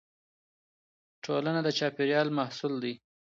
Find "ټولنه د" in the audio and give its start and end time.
1.23-1.67